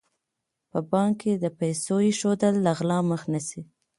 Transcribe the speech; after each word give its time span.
په 0.71 0.79
بانک 0.91 1.13
کې 1.21 1.31
د 1.43 1.45
پیسو 1.59 1.95
ایښودل 2.05 2.53
له 2.65 2.71
غلا 2.77 2.99
مخه 3.09 3.27
نیسي. 3.33 3.61